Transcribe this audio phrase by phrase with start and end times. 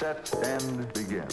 [0.00, 1.28] set, and begin.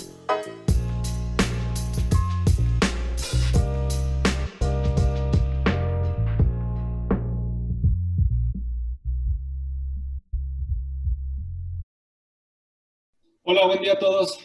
[13.43, 14.38] Hola, buen día a todos.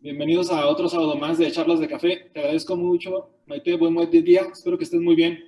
[0.00, 2.30] Bienvenidos a otro sábado más de Charlas de Café.
[2.34, 3.76] Te agradezco mucho, Maite.
[3.76, 4.42] Buen, buen día.
[4.52, 5.38] Espero que estés muy bien.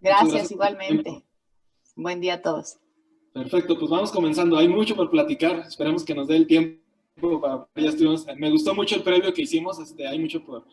[0.00, 1.22] Gracias, igualmente.
[1.94, 2.78] Buen día a todos.
[3.34, 4.56] Perfecto, pues vamos comenzando.
[4.56, 5.58] Hay mucho por platicar.
[5.68, 6.79] Esperemos que nos dé el tiempo.
[7.76, 9.78] Ya estuvimos, me gustó mucho el previo que hicimos.
[9.78, 10.64] Este, hay mucho por,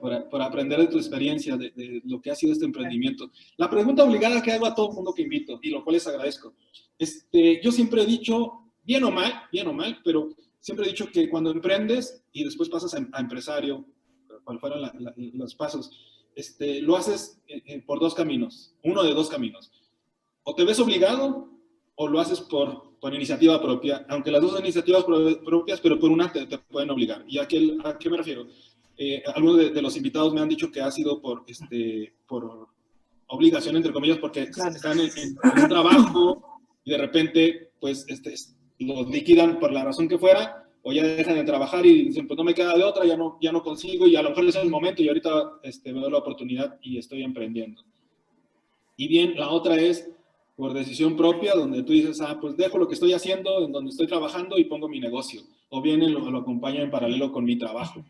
[0.00, 3.30] por, por aprender de tu experiencia, de, de, lo que ha sido este emprendimiento.
[3.56, 6.06] La pregunta obligada que hago a todo el mundo que invito, y lo cual les
[6.06, 6.54] agradezco.
[6.98, 11.10] Este, yo siempre he dicho, bien o mal, bien o mal, pero siempre he dicho
[11.10, 13.84] que cuando emprendes y después pasas a, a empresario,
[14.44, 15.90] cual fueran la, la, los pasos,
[16.34, 19.70] este, lo haces eh, por dos caminos, uno de dos caminos.
[20.42, 21.48] O te ves obligado
[21.94, 26.10] o lo haces por, por iniciativa propia, aunque las dos son iniciativas propias, pero por
[26.10, 27.24] una te, te pueden obligar.
[27.26, 28.46] ¿Y a qué, a qué me refiero?
[28.96, 32.68] Eh, algunos de, de, los invitados me han dicho que ha sido por, este, por
[33.28, 34.74] obligación, entre comillas, porque claro.
[34.74, 38.34] están en, en, en, un trabajo y de repente, pues, este,
[38.78, 42.36] los liquidan por la razón que fuera, o ya dejan de trabajar y dicen, pues
[42.36, 44.56] no me queda de otra, ya no, ya no consigo, y a lo mejor es
[44.56, 47.82] el momento, y ahorita este, veo la oportunidad y estoy emprendiendo.
[48.96, 50.10] Y bien, la otra es
[50.60, 53.90] por decisión propia, donde tú dices, ah, pues dejo lo que estoy haciendo, en donde
[53.90, 57.56] estoy trabajando y pongo mi negocio, o bien lo, lo acompaño en paralelo con mi
[57.56, 58.04] trabajo.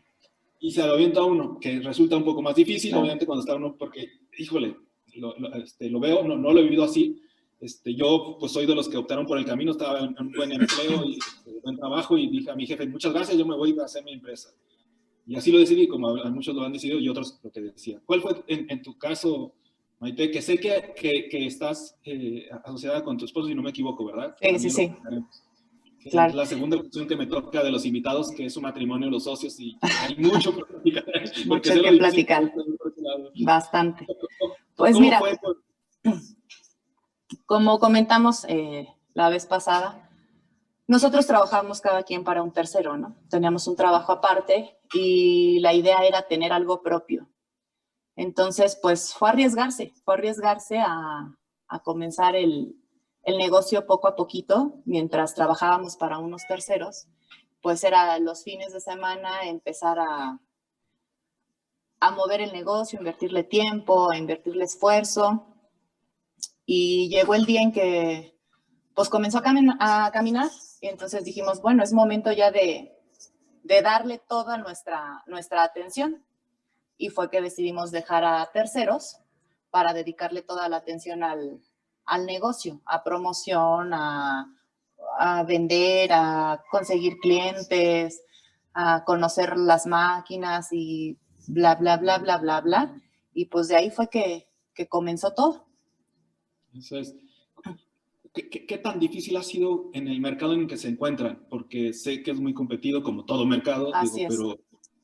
[0.59, 3.75] Y se lo avienta uno, que resulta un poco más difícil, obviamente, cuando está uno,
[3.79, 4.05] porque,
[4.37, 4.75] híjole,
[5.15, 7.21] lo, lo, este, lo veo, no, no lo he vivido así,
[7.61, 10.51] este, yo pues soy de los que optaron por el camino, estaba en un buen
[10.51, 13.77] empleo y este, buen trabajo y dije a mi jefe, muchas gracias, yo me voy
[13.79, 14.49] a hacer mi empresa.
[15.25, 18.01] Y así lo decidí, como a muchos lo han decidido y otros lo que decía.
[18.05, 19.53] ¿Cuál fue en, en tu caso,
[20.01, 23.69] Maite, que sé que, que, que estás eh, asociada con tu esposo, si no me
[23.69, 24.35] equivoco, ¿verdad?
[24.41, 24.95] Sí, sí, sí.
[26.09, 26.33] Claro.
[26.33, 29.59] La segunda opción que me toca de los invitados, que es su matrimonio, los socios,
[29.59, 31.05] y hay mucho por platicar.
[31.45, 32.51] mucho que platicar.
[33.45, 34.07] Bastante.
[34.75, 35.37] Pues mira, fue?
[37.45, 40.09] como comentamos eh, la vez pasada,
[40.87, 43.15] nosotros trabajamos cada quien para un tercero, ¿no?
[43.29, 47.30] Teníamos un trabajo aparte y la idea era tener algo propio.
[48.15, 51.35] Entonces, pues fue arriesgarse, fue arriesgarse a,
[51.83, 52.75] comenzar el,
[53.25, 57.07] negocio poco a poquito mientras trabajábamos para unos terceros.
[57.61, 60.39] Pues era los fines de semana empezar a,
[62.15, 65.45] mover el negocio, invertirle tiempo, a invertirle esfuerzo
[66.65, 68.35] y llegó el día en que
[68.95, 70.49] pues comenzó a, cami a caminar
[70.81, 72.91] y entonces dijimos, bueno, es momento ya de,
[73.63, 76.25] darle toda nuestra atención.
[77.01, 79.17] Y fue que decidimos dejar a terceros
[79.71, 81.59] para dedicarle toda la atención al,
[82.05, 84.55] al negocio, a promoción, a,
[85.17, 88.21] a vender, a conseguir clientes,
[88.75, 91.17] a conocer las máquinas y
[91.47, 93.01] bla, bla, bla, bla, bla, bla.
[93.33, 95.65] Y pues de ahí fue que, que comenzó todo.
[96.71, 97.15] Eso es.
[98.31, 101.47] ¿Qué, ¿Qué, qué, tan difícil ha sido en el mercado en el que se encuentran?
[101.49, 104.59] Porque sé que es muy competido, como todo mercado, digo, pero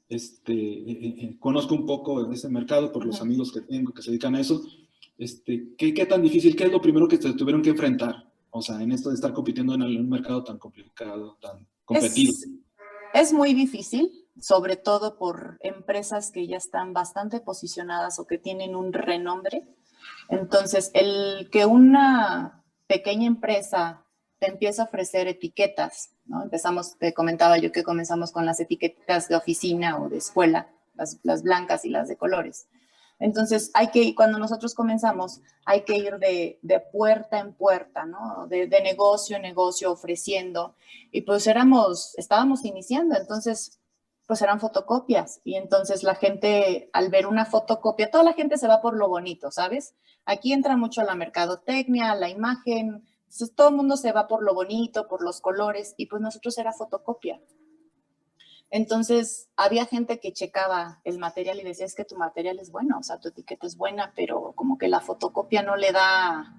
[0.09, 4.11] este, eh, eh, conozco un poco ese mercado por los amigos que tengo que se
[4.11, 4.61] dedican a eso.
[5.17, 6.55] Este, ¿qué, ¿Qué tan difícil?
[6.55, 8.31] ¿Qué es lo primero que se tuvieron que enfrentar?
[8.51, 12.31] O sea, en esto de estar compitiendo en un mercado tan complicado, tan competido.
[12.31, 12.49] Es,
[13.13, 18.75] es muy difícil, sobre todo por empresas que ya están bastante posicionadas o que tienen
[18.75, 19.67] un renombre
[20.29, 24.05] entonces, el que una pequeña empresa
[24.39, 26.43] te empieza a ofrecer etiquetas, ¿no?
[26.43, 31.43] Empezamos, te comentaba yo que comenzamos con las etiquetas de oficina o de escuela, las,
[31.43, 32.67] blancas y las de colores.
[33.19, 38.47] Entonces, hay que, cuando nosotros comenzamos, hay que ir de, de puerta en puerta, ¿no?
[38.47, 40.75] De, de, negocio en negocio, ofreciendo.
[41.11, 43.79] Y pues éramos, estábamos iniciando, entonces
[44.27, 48.67] pues eran fotocopias y entonces la gente al ver una fotocopia, toda la gente se
[48.67, 49.95] va por lo bonito, ¿sabes?
[50.25, 54.53] Aquí entra mucho la mercadotecnia, la imagen, entonces todo el mundo se va por lo
[54.53, 57.41] bonito, por los colores y pues nosotros era fotocopia.
[58.69, 62.97] Entonces había gente que checaba el material y decía, es que tu material es bueno,
[62.99, 66.55] o sea, tu etiqueta es buena, pero como que la fotocopia no le da,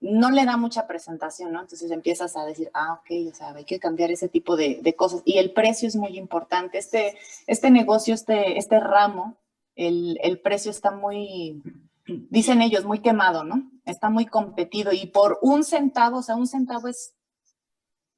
[0.00, 1.60] no le da mucha presentación, ¿no?
[1.60, 4.96] Entonces empiezas a decir, ah, ok, o sea, hay que cambiar ese tipo de, de
[4.96, 5.22] cosas.
[5.24, 6.78] Y el precio es muy importante.
[6.78, 9.36] Este, este negocio, este, este ramo,
[9.76, 11.62] el, el, precio está muy,
[12.06, 13.70] dicen ellos, muy quemado, ¿no?
[13.84, 17.14] Está muy competido y por un centavo, o sea, un centavo es,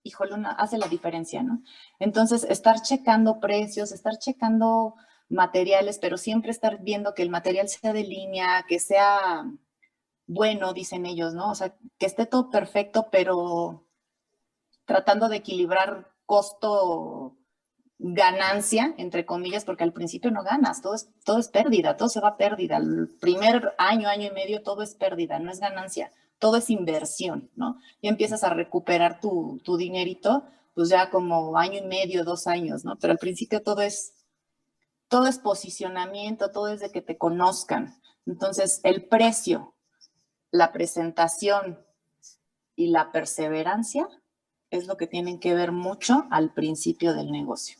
[0.02, 1.62] híjole, una, hace la diferencia, ¿no?
[1.98, 4.94] Entonces, estar checando precios, estar checando
[5.28, 9.44] materiales, pero siempre estar viendo que el material sea de línea, que sea
[10.26, 11.50] bueno, dicen ellos, ¿no?
[11.50, 13.86] O sea, que esté todo perfecto, pero
[14.84, 17.36] tratando de equilibrar costo
[17.98, 22.20] ganancia, entre comillas, porque al principio no ganas, todo es, todo es pérdida, todo se
[22.20, 22.76] va a pérdida.
[22.76, 27.50] El primer año, año y medio, todo es pérdida, no es ganancia, todo es inversión,
[27.56, 27.78] ¿no?
[28.00, 30.44] Y empiezas a recuperar tu, tu dinerito,
[30.74, 32.96] pues ya como año y medio, dos años, ¿no?
[32.98, 34.12] Pero al principio todo es,
[35.08, 37.94] todo es posicionamiento, todo es de que te conozcan.
[38.26, 39.74] Entonces, el precio,
[40.50, 41.78] la presentación
[42.74, 44.06] y la perseverancia
[44.70, 47.78] es lo que tienen que ver mucho al principio del negocio.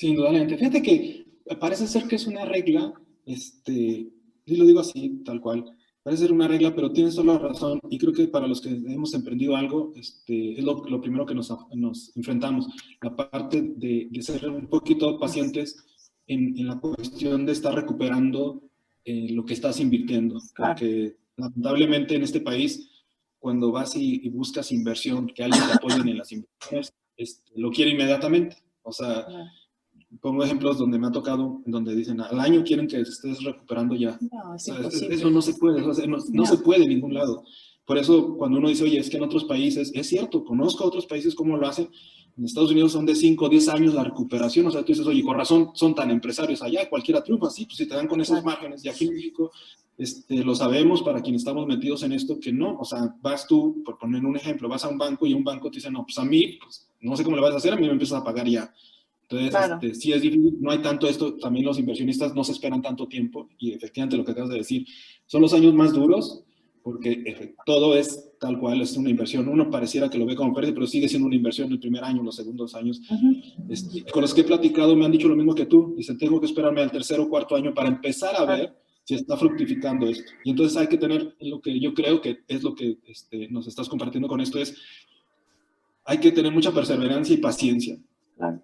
[0.00, 0.56] Sin indudablemente.
[0.56, 1.26] Fíjate que
[1.60, 2.94] parece ser que es una regla,
[3.26, 4.08] este,
[4.46, 7.78] y lo digo así, tal cual, parece ser una regla, pero tienes toda la razón,
[7.90, 11.34] y creo que para los que hemos emprendido algo, este, es lo, lo primero que
[11.34, 12.66] nos, nos, enfrentamos,
[13.02, 15.84] la parte de, de, ser un poquito pacientes
[16.26, 18.62] en, en, la cuestión de estar recuperando
[19.04, 20.76] eh, lo que estás invirtiendo, claro.
[20.76, 22.88] porque lamentablemente en este país,
[23.38, 27.70] cuando vas y, y, buscas inversión, que alguien te apoye en las inversiones, este, lo
[27.70, 29.26] quiere inmediatamente, o sea...
[29.26, 29.59] Claro
[30.20, 34.18] pongo ejemplos donde me ha tocado, donde dicen, al año quieren que estés recuperando ya.
[34.20, 36.84] No, es o sea, eso no se puede, o sea, no, no, no, se puede
[36.84, 37.44] en ningún lado.
[37.84, 40.88] Por eso cuando uno dice, oye, es que en otros países, es cierto, conozco a
[40.88, 41.88] otros países cómo lo hacen,
[42.36, 45.06] en Estados Unidos son de 5 o 10 años la recuperación, o sea, tú dices,
[45.06, 48.20] oye, con razón son tan empresarios allá, cualquiera triunfa, sí, pues si te dan con
[48.20, 49.50] esos márgenes, y aquí en México
[49.98, 53.82] este, lo sabemos para quienes estamos metidos en esto, que no, o sea, vas tú,
[53.84, 56.16] por poner un ejemplo, vas a un banco y un banco te dice, no, pues
[56.18, 58.24] a mí, pues, no sé cómo le vas a hacer, a mí me empiezas a
[58.24, 58.72] pagar ya.
[59.30, 59.74] Entonces, claro.
[59.74, 63.06] este, sí es difícil, no hay tanto esto, también los inversionistas no se esperan tanto
[63.06, 64.84] tiempo y efectivamente lo que acabas de decir,
[65.26, 66.42] son los años más duros
[66.82, 69.48] porque todo es tal cual, es una inversión.
[69.48, 72.22] Uno pareciera que lo ve como pérdida, pero sigue siendo una inversión el primer año,
[72.22, 73.02] los segundos años.
[73.10, 73.42] Uh -huh.
[73.68, 76.40] este, con los que he platicado me han dicho lo mismo que tú, dicen, tengo
[76.40, 78.74] que esperarme al tercer o cuarto año para empezar a ver
[79.04, 80.32] si está fructificando esto.
[80.42, 83.66] Y entonces hay que tener lo que yo creo que es lo que este, nos
[83.66, 84.74] estás compartiendo con esto, es
[86.06, 87.98] hay que tener mucha perseverancia y paciencia.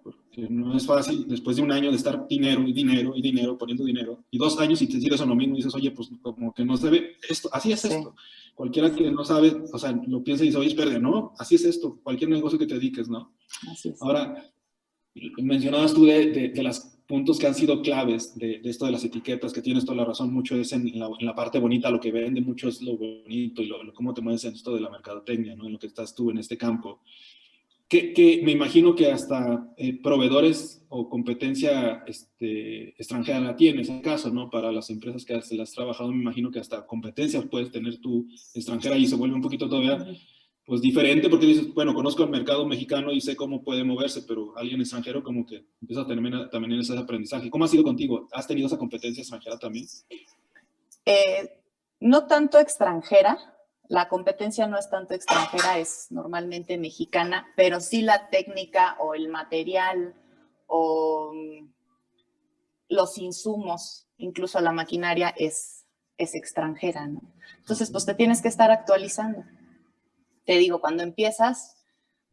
[0.02, 3.58] Porque no es fácil después de un año de estar dinero y dinero y dinero,
[3.58, 6.10] poniendo dinero, y dos años y te sigues a lo mismo y dices, oye, pues
[6.22, 7.88] como que no se ve esto, así es sí.
[7.88, 8.14] esto.
[8.54, 11.64] Cualquiera que no sabe, o sea, lo piensa y dice, oye, espera, no, así es
[11.64, 13.34] esto, cualquier negocio que te dediques, ¿no?
[13.70, 14.00] Así es.
[14.00, 14.50] Ahora,
[15.38, 18.92] mencionabas tú de, de, de los puntos que han sido claves de, de, esto de
[18.92, 21.90] las etiquetas, que tienes toda la razón, mucho es en la, en la parte bonita,
[21.90, 24.74] lo que vende mucho es lo bonito y lo, lo, cómo te mueves en esto
[24.74, 25.66] de la mercadotecnia, ¿no?
[25.66, 27.02] En lo que estás tú en este campo
[27.88, 34.02] que, que, me imagino que hasta eh, proveedores o competencia este, extranjera la tienes, en
[34.02, 34.50] caso, ¿no?
[34.50, 37.98] Para las empresas que has, las has trabajado, me imagino que hasta competencia puedes tener
[37.98, 40.04] tú extranjera y se vuelve un poquito todavía
[40.66, 44.52] pues diferente porque dices, bueno, conozco el mercado mexicano y sé cómo puede moverse, pero
[44.58, 47.48] alguien extranjero como que empieza a tener también ese aprendizaje.
[47.48, 48.26] ¿Cómo ha sido contigo?
[48.32, 49.86] ¿Has tenido esa competencia extranjera también?
[51.04, 51.60] Eh,
[52.00, 53.38] no tanto extranjera,
[53.88, 59.28] la competencia no es tanto extranjera, es normalmente mexicana, pero sí la técnica o el
[59.28, 60.14] material
[60.66, 61.32] o
[62.88, 65.86] los insumos, incluso la maquinaria es,
[66.18, 67.20] es extranjera, ¿no?
[67.58, 69.44] Entonces, pues te tienes que estar actualizando.
[70.44, 71.76] Te digo, cuando empiezas,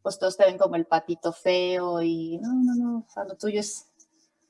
[0.01, 3.87] pues todos te ven como el patito feo y no, no, no, o tuyo es,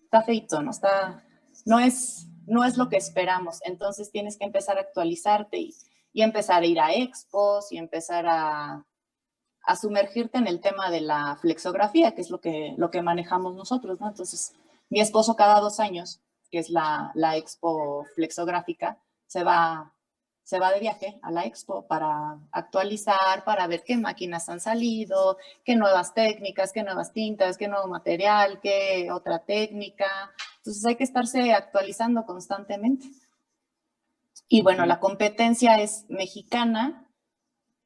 [0.03, 0.71] está feito, ¿no?
[0.71, 1.25] Está,
[1.65, 3.59] no es, no es lo que esperamos.
[3.63, 5.74] Entonces tienes que empezar a actualizarte y,
[6.13, 8.86] y empezar a ir a expos y empezar a,
[9.65, 13.55] a, sumergirte en el tema de la flexografía, que es lo que, lo que manejamos
[13.55, 14.08] nosotros, ¿no?
[14.08, 14.53] Entonces,
[14.89, 19.91] mi esposo cada dos años, que es la, la expo flexográfica, se va,
[20.43, 25.38] se va de viaje a la expo para actualizar, para ver qué máquinas han salido,
[25.63, 30.32] qué nuevas técnicas, qué nuevas tintas, qué nuevo material, qué otra técnica.
[30.58, 33.08] Entonces hay que estarse actualizando constantemente.
[34.47, 37.09] Y bueno, la competencia es mexicana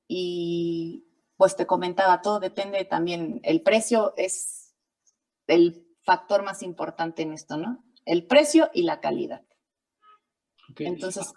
[0.08, 1.06] y
[1.38, 4.76] pues te comentaba, todo depende también, el precio es
[5.46, 7.86] el factor más importante en esto, ¿no?
[8.06, 9.46] El precio y la calidad.
[10.72, 10.88] Okay.
[10.88, 11.34] Entonces...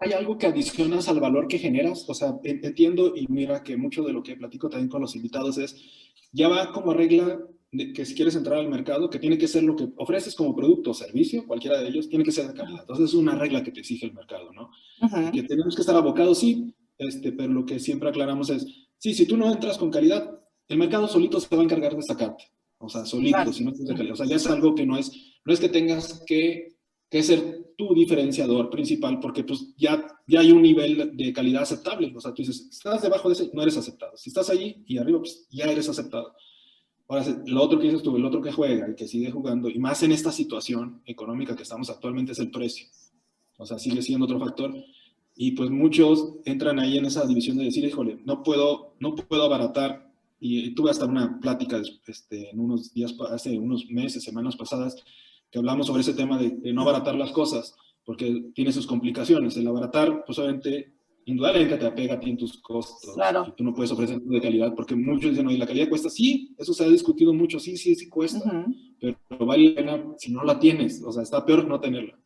[0.00, 2.04] ¿Hay algo que adicionas al valor que generas?
[2.08, 5.56] O sea, entiendo y mira que mucho de lo que platico también con los invitados
[5.58, 5.76] es,
[6.32, 7.38] ya va como regla
[7.70, 10.90] que si quieres entrar al mercado, que tiene que ser lo que ofreces como producto
[10.90, 12.80] o servicio, cualquiera de ellos, tiene que ser de calidad.
[12.80, 14.70] Entonces es una regla que te exige el mercado, ¿no?
[15.02, 15.32] Uh -huh.
[15.32, 18.66] Que tenemos que estar abocados, sí, este, pero lo que siempre aclaramos es,
[18.98, 22.02] sí, si tú no entras con calidad, el mercado solito se va a encargar de
[22.02, 22.44] sacarte.
[22.78, 23.52] O sea, solito, claro.
[23.52, 24.14] si no estás de calidad.
[24.14, 25.12] O sea, ya es algo que no es,
[25.44, 26.76] no es que tengas que,
[27.10, 32.12] que ser tu diferenciador principal, porque pues ya, ya hay un nivel de calidad aceptable.
[32.14, 34.16] O sea, tú dices, estás debajo de ese, no eres aceptado.
[34.16, 36.34] Si estás allí y arriba, pues ya eres aceptado.
[37.08, 39.78] Ahora, lo otro que dices tú, el otro que juega, el que sigue jugando, y
[39.78, 42.88] más en esta situación económica que estamos actualmente, es el precio.
[43.58, 44.74] O sea, sigue siendo otro factor.
[45.36, 49.44] Y pues muchos entran ahí en esa división de decir, híjole, no puedo, no puedo
[49.44, 50.10] abaratar
[50.40, 54.96] y tuve hasta una plática este, en unos días, hace unos meses, semanas pasadas,
[55.50, 59.56] que hablamos sobre ese tema de, no abaratar las cosas, porque tiene sus complicaciones.
[59.56, 60.94] El abaratar, pues obviamente,
[61.26, 63.14] indudablemente te apega a ti en tus costos.
[63.14, 63.46] Claro.
[63.48, 66.08] Y tú no puedes ofrecer de calidad, porque muchos dicen, oye, la calidad cuesta.
[66.08, 68.66] Sí, eso se ha discutido mucho, sí, sí, sí cuesta,
[69.00, 71.02] pero vale la pena si no la tienes.
[71.02, 72.18] O sea, está peor no tenerla.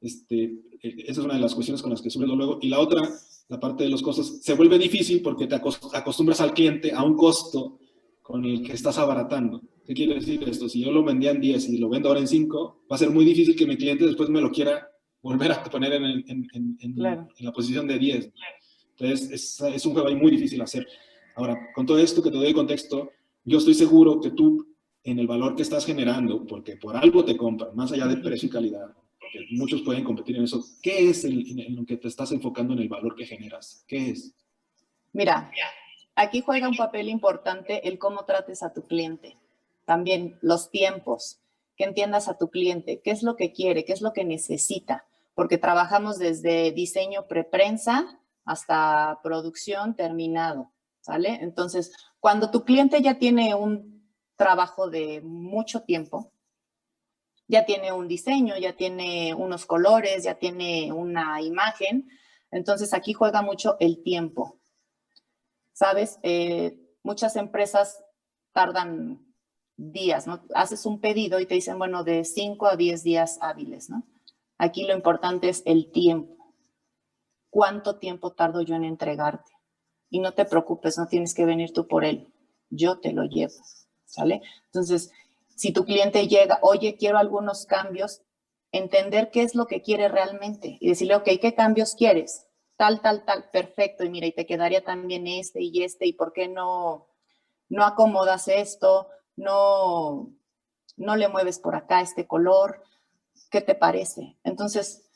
[0.00, 0.44] Este,
[0.82, 2.58] e, esa es una de las cuestiones con las que sufro luego.
[2.62, 3.02] Y la otra,
[3.48, 7.16] la parte de los costos, se vuelve difícil porque te acostumbras al cliente a un
[7.16, 7.78] costo
[8.22, 9.60] con el que estás abaratando.
[9.84, 10.66] ¿Qué quiere decir esto?
[10.66, 13.10] Si yo lo vendía en 10 y lo vendo ahora en 5, va a ser
[13.10, 14.88] muy difícil que mi cliente después me lo quiera
[15.24, 18.30] volver a poner en, en, en, en la posición de 10.
[18.90, 20.86] Entonces, es, es, un juego ahí muy difícil hacer.
[21.34, 23.10] Ahora, con todo esto que te doy contexto,
[23.42, 24.68] yo estoy seguro que tú,
[25.02, 28.48] en el valor que estás generando, porque por algo te compran, más allá de precio
[28.48, 32.08] y calidad, porque muchos pueden competir en eso, ¿qué es el, en lo que te
[32.08, 33.82] estás enfocando en el valor que generas?
[33.88, 34.34] ¿Qué es?
[35.14, 35.50] Mira,
[36.14, 39.38] aquí juega un papel importante el cómo trates a tu cliente.
[39.86, 41.40] También los tiempos,
[41.76, 45.04] que entiendas a tu cliente, qué es lo que quiere, qué es lo que necesita,
[45.34, 51.38] porque trabajamos desde diseño preprensa hasta producción terminado, ¿sale?
[51.42, 56.32] Entonces, cuando tu cliente ya tiene un trabajo de mucho tiempo,
[57.46, 62.08] ya tiene un diseño, ya tiene unos colores, ya tiene una imagen,
[62.50, 64.58] entonces aquí juega mucho el tiempo.
[65.72, 66.18] ¿Sabes?
[66.22, 68.02] Eh, muchas empresas
[68.52, 69.24] tardan
[69.76, 70.44] días, ¿no?
[70.54, 74.06] Haces un pedido y te dicen, bueno, de 5 a 10 días hábiles, ¿no?
[74.58, 76.54] Aquí lo importante es el tiempo.
[77.50, 79.52] ¿Cuánto tiempo tardo yo en entregarte?
[80.10, 82.32] Y no te preocupes, no tienes que venir tú por él.
[82.70, 83.54] Yo te lo llevo,
[84.04, 84.42] ¿sale?
[84.66, 85.10] Entonces,
[85.54, 88.22] si tu cliente llega, oye, quiero algunos cambios,
[88.72, 92.46] entender qué es lo que quiere realmente y decirle, ok, ¿qué cambios quieres?
[92.76, 94.04] Tal, tal, tal, perfecto.
[94.04, 97.06] Y mira, y te quedaría también este y este, ¿y por qué no,
[97.68, 99.08] no acomodas esto?
[99.36, 100.32] no,
[100.96, 102.82] no le mueves por acá este color,
[103.50, 104.36] ¿qué te parece?
[104.44, 105.10] Entonces,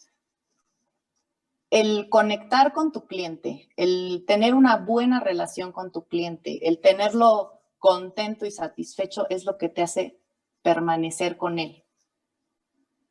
[1.71, 7.61] el conectar con tu cliente, el tener una buena relación con tu cliente, el tenerlo
[7.79, 10.19] contento y satisfecho es lo que te hace
[10.63, 11.85] permanecer con él.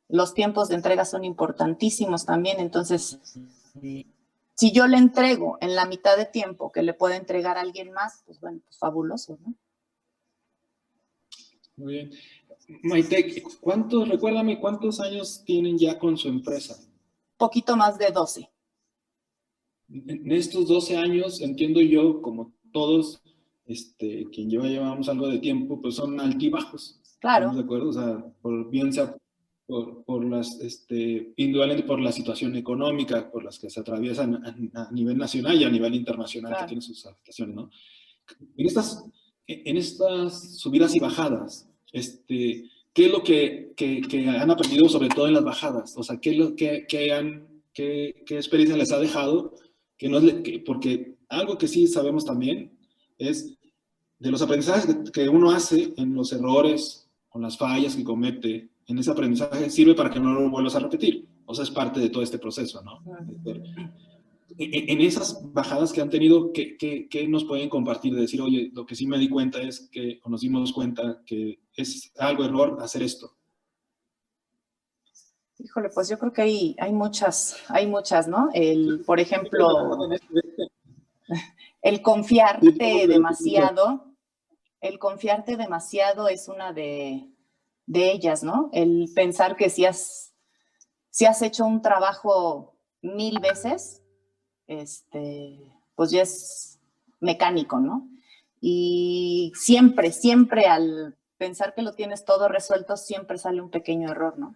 [0.08, 3.20] Los tiempos de entrega son importantísimos también, entonces,
[4.54, 7.92] si yo le entrego en la mitad de tiempo que le puede entregar a alguien
[7.92, 9.54] más, pues bueno, pues fabuloso, ¿no?
[11.76, 12.10] Muy bien.
[12.82, 16.78] Maite, ¿cuántos, recuérdame, cuántos años tienen ya con su empresa?
[17.36, 18.50] Poquito más de 12.
[19.88, 23.22] En estos 12 años, entiendo yo, como todos,
[23.64, 27.00] este, quien lleva, llevamos algo de tiempo, pues son altibajos.
[27.20, 27.54] Claro.
[27.54, 27.88] ¿De acuerdo?
[27.88, 29.16] O sea, por, bien sea
[29.66, 34.42] por, por, las, este, indudablemente por la situación económica, por las que se atraviesan
[34.74, 37.70] a, nivel nacional y a nivel internacional, que tiene sus afectaciones, ¿no?
[38.56, 39.04] En estas,
[39.46, 45.28] en estas subidas y bajadas, este, ¿qué es lo que, que, han aprendido sobre todo
[45.28, 45.96] en las bajadas?
[45.96, 49.54] O sea, ¿qué, lo, que, han, qué, qué, experiencia les ha dejado?
[49.96, 52.78] Que no es, porque algo que sí sabemos también
[53.18, 53.58] es
[54.18, 58.98] de los aprendizajes que, uno hace en los errores, con las fallas que comete, en
[58.98, 61.28] ese aprendizaje sirve para que no lo vuelvas a repetir.
[61.44, 63.02] O sea, es parte de todo este proceso, ¿no?
[64.56, 68.14] En esas bajadas que han tenido, ¿qué, ¿qué, nos pueden compartir?
[68.14, 71.22] De decir, oye, lo que sí me di cuenta es que, o nos dimos cuenta
[71.26, 73.36] que es algo error hacer esto.
[75.58, 78.48] Híjole, pues yo creo que hay, hay muchas, hay muchas, ¿no?
[78.54, 79.98] El, por ejemplo,
[81.82, 84.14] el confiarte demasiado,
[84.80, 87.28] el confiarte demasiado es una de,
[87.86, 88.70] de ellas, ¿no?
[88.72, 90.32] El pensar que si has,
[91.10, 94.02] si has hecho un trabajo mil veces,
[94.68, 95.58] este,
[95.96, 96.78] pues ya es
[97.18, 98.08] mecánico, ¿no?
[98.60, 104.38] Y siempre, siempre al pensar que lo tienes todo resuelto, siempre sale un pequeño error,
[104.38, 104.54] ¿no?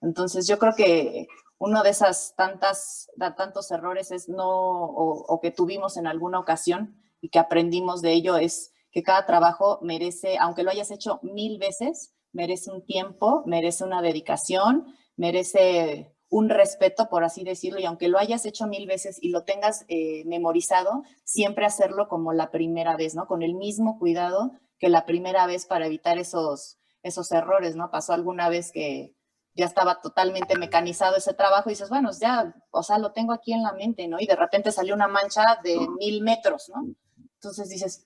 [0.00, 1.28] Entonces yo creo que
[1.58, 7.30] uno de esas tantas, tantos errores es no, o, que tuvimos en alguna ocasión y
[7.30, 12.14] que aprendimos de ello es que cada trabajo merece, aunque lo hayas hecho mil veces,
[12.32, 18.18] merece un tiempo, merece una dedicación, merece un respeto, por así decirlo, y aunque lo
[18.18, 23.14] hayas hecho mil veces y lo tengas eh, memorizado, siempre hacerlo como la primera vez,
[23.14, 23.26] ¿no?
[23.26, 27.90] Con el mismo cuidado que la primera vez para evitar esos, esos errores, ¿no?
[27.90, 29.14] Pasó alguna vez que
[29.54, 33.52] ya estaba totalmente mecanizado ese trabajo y dices, bueno, ya, o sea, lo tengo aquí
[33.52, 34.20] en la mente, ¿no?
[34.20, 36.94] Y de repente salió una mancha de mil metros, ¿no?
[37.34, 38.04] Entonces dices,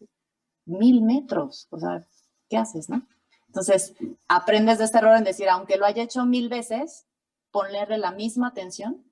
[0.64, 2.06] mil metros, o sea,
[2.48, 3.06] ¿qué haces, no?
[3.48, 3.94] Entonces,
[4.28, 7.06] aprendes de este error en decir, aunque lo haya hecho mil veces,
[7.52, 9.04] ponerle la misma atención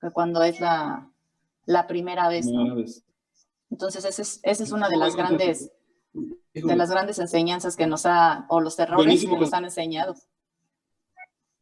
[0.00, 1.12] que cuando es la,
[1.66, 2.46] la primera vez.
[3.70, 5.70] Entonces, esa es, es una de las grandes,
[6.54, 10.14] de las grandes enseñanzas que nos ha, o los errores que nos han enseñado.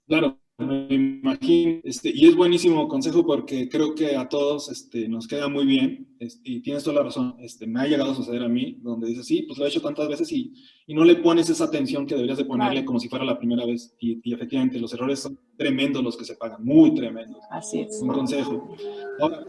[0.07, 5.27] Claro, me imagino, este, y es buenísimo consejo porque creo que a todos este, nos
[5.27, 6.09] queda muy bien
[6.45, 7.37] y tienes toda la razón.
[7.41, 9.83] Este, me ha llegado a suceder a mí, donde dices, sí, pues lo he hecho
[9.83, 10.55] tantas veces y,
[10.87, 13.67] y no le pones esa atención que deberías de ponerle como si fuera la primera
[13.67, 13.95] vez.
[14.01, 17.43] Y, efectivamente, los errores son tremendos los que se pagan, muy tremendos.
[17.51, 18.01] Así es.
[18.01, 18.75] Un consejo.
[19.21, 19.45] Ahora,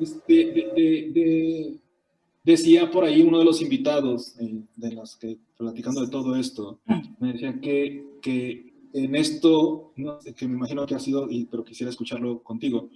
[0.00, 0.34] este,
[0.74, 1.78] de,
[2.42, 6.80] decía por ahí uno de los invitados eh, de los que, platicando de todo esto,
[6.86, 7.02] mm.
[7.20, 9.92] me decía que, que en esto,
[10.36, 12.90] que me imagino que ha sido, y, pero quisiera escucharlo contigo,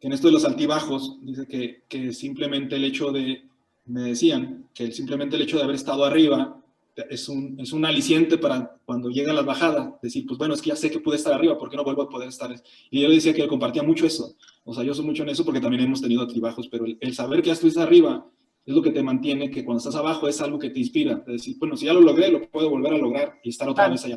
[0.00, 3.48] en esto de los altibajos, dice que, que simplemente el hecho de,
[3.86, 6.62] me decían, que simplemente el hecho de haber estado arriba
[7.10, 10.70] es un, es un aliciente para cuando llega la bajada, decir, pues bueno, es que
[10.70, 12.54] ya sé que pude estar arriba, ¿por qué no vuelvo a poder estar?
[12.90, 14.34] Y yo le decía que él compartía mucho eso,
[14.64, 17.42] o sea, yo soy mucho en eso porque también hemos tenido altibajos, pero el, saber
[17.42, 18.26] que ya estuviste arriba
[18.64, 21.32] es lo que te mantiene, que cuando estás abajo es algo que te inspira, es
[21.32, 24.04] decir, bueno, si ya lo logré, lo puedo volver a lograr y estar otra vez
[24.04, 24.16] allá.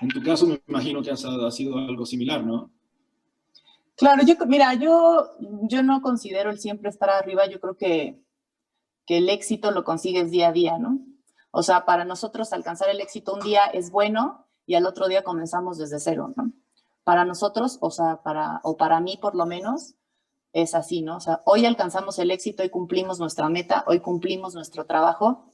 [0.00, 2.70] En tu caso me imagino que ha sido algo similar, ¿no?
[3.96, 8.22] Claro, yo, mira, yo, yo no considero el siempre estar arriba, yo creo que,
[9.06, 11.00] que el éxito lo consigues día a día, ¿no?
[11.50, 15.24] O sea, para nosotros alcanzar el éxito un día es bueno y al otro día
[15.24, 16.52] comenzamos desde cero, ¿no?
[17.02, 19.94] Para nosotros, o sea, para, o para mí por lo menos,
[20.52, 21.16] es así, ¿no?
[21.16, 25.50] O sea, hoy alcanzamos el éxito, hoy cumplimos nuestra meta, hoy cumplimos nuestro trabajo,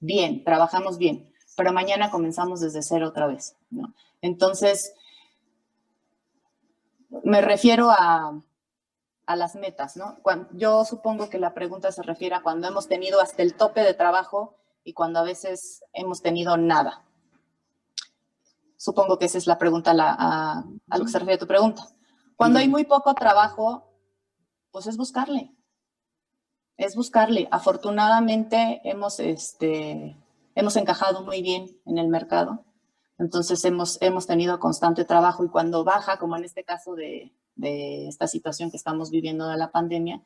[0.00, 3.92] bien, trabajamos bien pero mañana comenzamos desde cero otra vez, ¿no?
[4.22, 4.94] Entonces,
[7.24, 8.40] me refiero a,
[9.26, 10.18] a las metas, ¿no?
[10.52, 13.92] Yo supongo que la pregunta se refiere a cuando hemos tenido hasta el tope de
[13.92, 17.02] trabajo y cuando a veces hemos tenido nada.
[18.76, 21.88] Supongo que esa es la pregunta a, a lo que se refiere tu pregunta.
[22.36, 23.98] Cuando hay muy poco trabajo,
[24.70, 25.52] pues es buscarle.
[26.76, 27.48] Es buscarle.
[27.50, 30.17] Afortunadamente hemos, este,
[30.58, 32.64] hemos encajado muy bien en el mercado.
[33.16, 38.08] Entonces hemos, hemos tenido constante trabajo y cuando baja, como en este caso de, de
[38.08, 40.20] esta situación que estamos viviendo de la pandemia,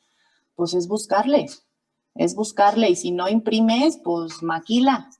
[0.55, 1.51] pues es buscarle,
[2.15, 5.11] es buscarle y si no imprimes, pues maquila.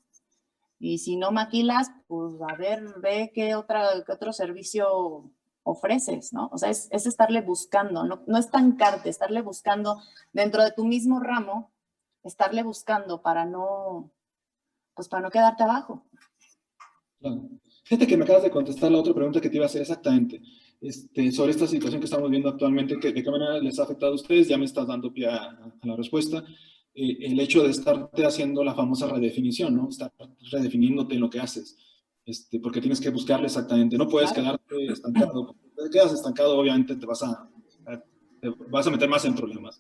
[0.79, 5.31] Y si no maquilas, pues a ver, ve qué, otra, qué otro servicio
[5.63, 6.49] ofreces, ¿no?
[6.53, 10.01] O sea, es, es estarle buscando, no, no estancarte, estarle buscando
[10.33, 11.71] dentro de tu mismo ramo,
[12.25, 14.11] estarle buscando para no,
[14.95, 16.07] pues para no quedarte abajo.
[17.21, 17.49] Claro.
[17.85, 20.41] Fíjate que me acabas de contestar la otra pregunta que te iba a hacer exactamente.
[20.81, 24.13] Este, sobre esta situación que estamos viendo actualmente, que, ¿de qué manera les ha afectado
[24.13, 24.49] a ustedes?
[24.49, 26.45] Ya me estás dando pie a, la respuesta.
[26.95, 29.89] Eh, el hecho de estarte haciendo la famosa redefinición, ¿no?
[29.89, 30.13] Estar
[30.51, 31.77] redefiniéndote en lo que haces,
[32.25, 33.97] este, porque tienes que buscarle exactamente.
[33.97, 35.55] No puedes quedarte estancado.
[35.63, 37.49] Si te quedas estancado, obviamente te vas a,
[38.41, 39.79] te vas a meter más en problemas.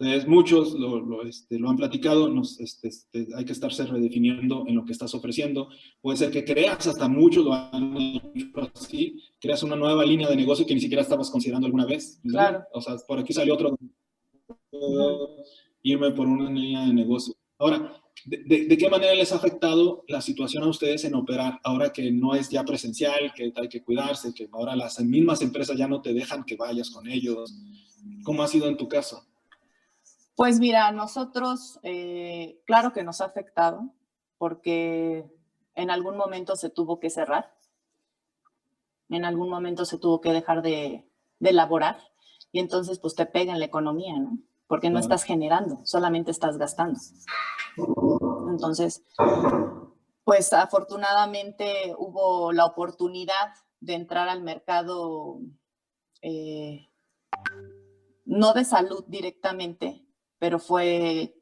[0.00, 4.76] Entonces, muchos lo, este, lo, han platicado, nos, este, este, hay que estarse redefiniendo en
[4.76, 5.68] lo que estás ofreciendo.
[6.00, 10.36] Puede ser que creas, hasta muchos lo han hecho así, creas una nueva línea de
[10.36, 12.20] negocio que ni siquiera estabas considerando alguna vez.
[12.22, 12.62] Claro.
[12.72, 13.76] O sea, por aquí salió otro.
[15.82, 17.34] Irme por una línea de negocio.
[17.58, 22.12] Ahora, ¿de, qué manera les ha afectado la situación a ustedes en operar ahora que
[22.12, 26.00] no es ya presencial, que hay que cuidarse, que ahora las mismas empresas ya no
[26.00, 27.52] te dejan que vayas con ellos?
[28.22, 29.27] ¿Cómo ha sido en tu caso?
[30.38, 33.92] Pues mira, nosotros, eh, claro que nos ha afectado
[34.36, 35.28] porque
[35.74, 37.52] en algún momento se tuvo que cerrar,
[39.08, 41.98] en algún momento se tuvo que dejar de, elaborar
[42.52, 44.38] y entonces pues te pega en la economía, ¿no?
[44.68, 47.00] Porque no estás generando, solamente estás gastando.
[48.48, 49.04] Entonces,
[50.22, 55.40] pues afortunadamente hubo la oportunidad de entrar al mercado,
[56.22, 56.86] eh,
[58.24, 60.04] no de salud directamente,
[60.38, 61.34] pero fue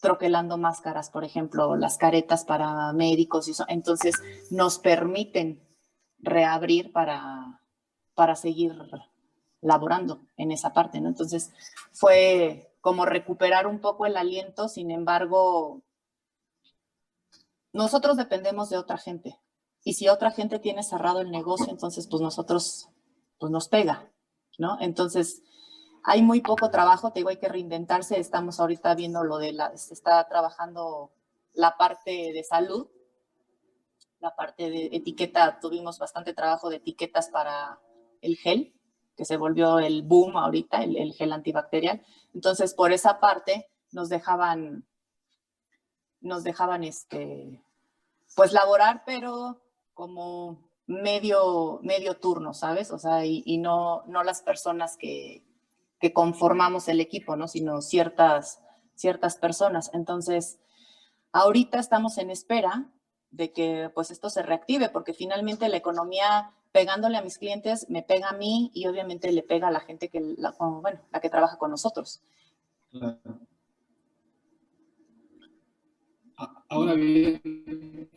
[0.00, 3.64] troquelando máscaras, por ejemplo, las caretas para médicos y eso.
[3.68, 4.14] Entonces
[4.50, 5.66] nos permiten
[6.18, 7.60] reabrir para,
[8.14, 8.76] para seguir
[9.60, 11.08] laborando en esa parte, ¿no?
[11.08, 11.52] Entonces
[11.92, 15.82] fue como recuperar un poco el aliento, sin embargo,
[17.72, 19.38] nosotros dependemos de otra gente.
[19.84, 22.88] Y si otra gente tiene cerrado el negocio, entonces pues nosotros,
[23.38, 24.12] pues nos pega,
[24.58, 24.78] ¿no?
[24.80, 25.42] Entonces,
[26.10, 28.18] hay muy poco trabajo, te digo, hay que reinventarse.
[28.18, 31.12] Estamos ahorita viendo lo de la, se está trabajando
[31.52, 32.88] la parte de salud,
[34.18, 37.78] la parte de etiqueta, tuvimos bastante trabajo de etiquetas para
[38.22, 38.74] el gel,
[39.18, 42.02] que se volvió el boom ahorita, el, gel antibacterial.
[42.32, 44.86] Entonces, por esa parte nos dejaban,
[46.22, 47.62] nos dejaban este,
[48.34, 49.60] pues laborar, pero
[49.92, 52.92] como medio, medio turno, ¿sabes?
[52.92, 55.44] O sea, y, y no, no las personas que,
[56.00, 57.48] que conformamos el equipo, ¿no?
[57.48, 58.60] Sino ciertas,
[58.94, 59.90] ciertas personas.
[59.94, 60.58] Entonces,
[61.32, 62.90] Ahorita estamos en espera
[63.30, 68.02] de que pues esto se reactive, porque finalmente la economía pegándole a mis clientes me
[68.02, 71.58] pega a mí y obviamente le pega a la gente que, bueno, la que trabaja
[71.58, 72.22] con nosotros.
[76.68, 78.10] Ahora bien,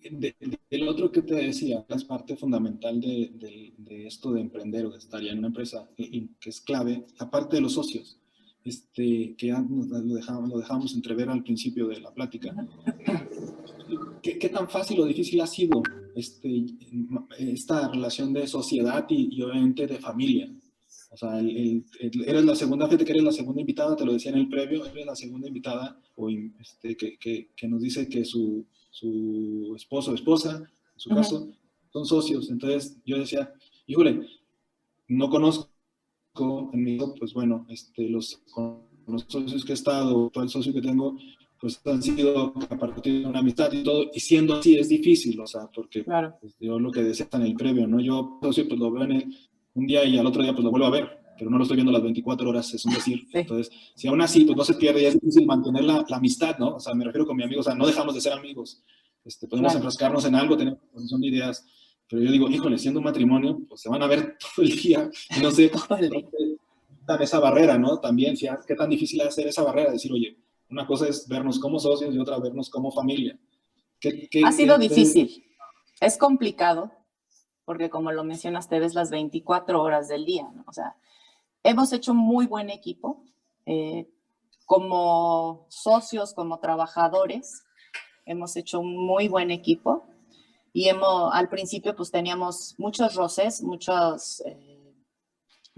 [0.00, 3.74] del otro que te decía, es parte fundamental de,
[4.06, 7.56] esto de emprender o de estar ya en una empresa, que es clave, la parte
[7.56, 8.18] de los socios,
[8.64, 12.54] este, que ya lo dejamos, lo dejamos entrever al principio de la plática.
[14.22, 15.82] ¿Qué, tan fácil o difícil ha sido
[16.14, 16.66] este,
[17.38, 20.52] esta relación de sociedad y, obviamente de familia?
[21.10, 24.38] O sea, eres la segunda, gente que eres la segunda invitada, te lo decía en
[24.38, 28.66] el previo, eres la segunda invitada o, este, que, que, que, nos dice que su,
[28.98, 31.48] su esposo o esposa, en su caso,
[31.92, 32.50] son socios.
[32.50, 33.52] Entonces yo decía,
[33.86, 34.26] híjole,
[35.08, 35.68] no conozco
[36.72, 38.40] en mi pues bueno, este, los,
[39.06, 41.16] los socios que he estado, todo el socio que tengo,
[41.60, 45.40] pues han sido a partir de una amistad y todo, y siendo así es difícil,
[45.40, 46.36] o sea, porque claro.
[46.40, 48.00] pues, yo lo que decía en el previo, ¿no?
[48.00, 49.38] Yo socio pues lo veo en el,
[49.74, 51.76] un día y al otro día pues lo vuelvo a ver, pero no lo estoy
[51.76, 53.26] viendo las 24 horas, es un decir.
[53.32, 56.76] Entonces, si aún así pues no se pierde, es difícil mantener la, la, amistad, ¿no?
[56.76, 58.82] O sea, me refiero con mi amigo, o sea, no dejamos de ser amigos,
[59.24, 61.66] este, podemos enfrascarnos en algo, tenemos posición de ideas,
[62.08, 65.10] pero yo digo, híjole, siendo un matrimonio, pues se van a ver todo el día,
[65.36, 65.70] y no sé,
[67.20, 68.00] esa barrera, ¿no?
[68.00, 70.36] También, qué tan difícil es hacer esa barrera, decir, oye,
[70.70, 73.38] una cosa es vernos como socios y otra vernos como familia.
[74.44, 75.44] ha sido difícil,
[76.00, 76.92] es complicado,
[77.64, 80.64] porque como lo mencionaste, ves las 24 horas del día, ¿no?
[80.66, 80.96] O sea,
[81.62, 83.24] hemos hecho un muy buen equipo,
[83.66, 84.08] eh,
[84.66, 87.64] como socios, como trabajadores,
[88.26, 90.06] hemos hecho un muy buen equipo
[90.72, 94.40] y hemos, al principio pues teníamos muchos roces, muchos...
[94.46, 94.78] Eh,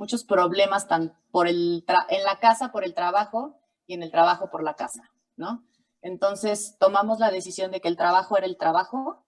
[0.01, 4.51] muchos problemas tan por el en la casa por el trabajo y en el trabajo
[4.51, 5.63] por la casa, ¿no?
[6.01, 9.23] Entonces tomamos la decisión de que el trabajo era el trabajo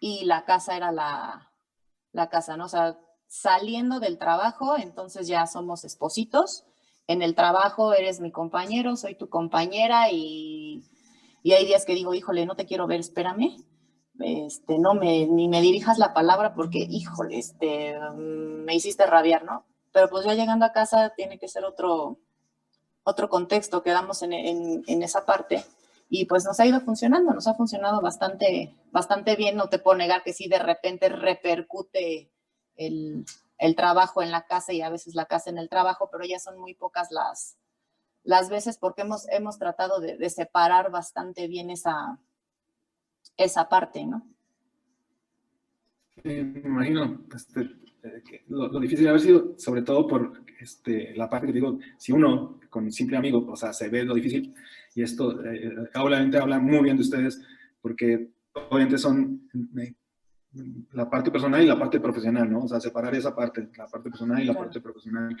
[0.00, 1.52] y la casa era la,
[2.10, 2.64] la casa, ¿no?
[2.64, 2.96] O
[3.32, 6.64] saliendo del trabajo, entonces ya somos espositos.
[7.06, 10.84] En el trabajo eres mi compañero, soy tu compañera y,
[11.42, 13.56] y hay días que digo, híjole, no te quiero ver, espérame
[14.20, 19.44] este, no me, ni me dirijas la palabra porque, híjole, este, mm, me hiciste rabiar,
[19.44, 19.64] ¿no?
[19.92, 22.18] Pero pues ya llegando a casa tiene que ser otro,
[23.04, 25.64] otro contexto, quedamos en, en, esa parte
[26.08, 29.96] y pues nos ha ido funcionando, nos ha funcionado bastante, bastante bien, no te puedo
[29.96, 32.31] negar que sí de repente repercute
[32.76, 33.24] el,
[33.58, 36.38] el trabajo en la casa y a veces la casa en el trabajo, pero ya
[36.38, 37.56] son muy pocas las,
[38.24, 42.18] las veces porque hemos, hemos tratado de, separar bastante bien esa,
[43.36, 44.26] esa parte, ¿no?
[46.24, 47.62] me imagino este,
[48.02, 52.12] eh, lo, difícil de haber sido, sobre todo por este, la parte que digo, si
[52.12, 54.54] uno con simple amigo, o sea, se ve lo difícil,
[54.94, 57.40] y esto eh, obviamente habla muy bien de ustedes,
[57.80, 59.94] porque obviamente son eh,
[60.92, 62.64] la parte personal y la parte profesional, ¿no?
[62.64, 65.36] O sea, separar esa parte, la parte personal y la parte profesional,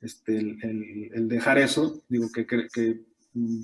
[0.00, 3.60] este, el, el, dejar eso, digo que, que, que mm,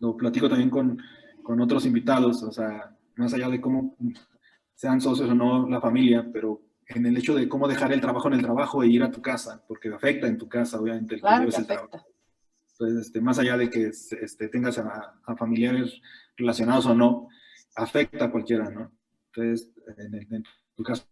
[0.00, 0.98] lo platico también con,
[1.42, 3.96] con otros invitados, o sea, más allá de cómo
[4.74, 8.28] sean socios o no la familia, pero en el hecho de cómo dejar el trabajo
[8.28, 11.20] en el trabajo e ir a tu casa, porque afecta en tu casa, obviamente, el
[11.20, 12.06] claro, que el trabajo.
[12.72, 16.00] Entonces, este, más allá de que este, tengas a, familiares
[16.36, 17.28] relacionados o no,
[17.74, 18.92] afecta a cualquiera, ¿no?
[19.36, 20.44] Entonces, en,
[20.74, 21.04] tu caso,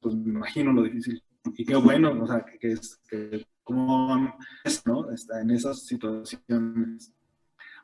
[0.00, 1.22] pues me imagino lo difícil.
[1.54, 5.10] Y qué bueno, o sea, que, es, que cómo es, ¿no?
[5.10, 7.12] Está en esas situaciones